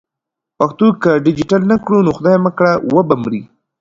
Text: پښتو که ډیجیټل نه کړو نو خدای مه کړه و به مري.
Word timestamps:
پښتو 0.57 0.87
که 1.01 1.11
ډیجیټل 1.25 1.61
نه 1.71 1.77
کړو 1.85 1.99
نو 2.05 2.11
خدای 2.17 2.37
مه 2.43 2.51
کړه 2.57 2.73
و 2.93 2.97
به 3.07 3.15
مري. 3.21 3.41